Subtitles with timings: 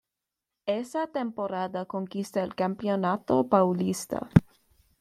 [0.65, 4.31] Esa temporada conquista el Campeonato Paulista.